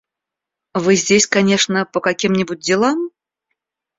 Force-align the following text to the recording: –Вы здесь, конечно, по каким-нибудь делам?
–Вы 0.83 0.95
здесь, 0.95 1.27
конечно, 1.27 1.85
по 1.85 1.99
каким-нибудь 2.01 2.57
делам? 2.57 3.11